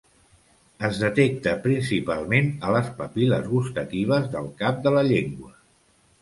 [0.87, 5.55] Es detecta principalment a les papil·les gustatives del cap de la llengua.